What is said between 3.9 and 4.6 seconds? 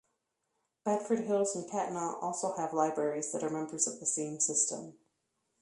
the same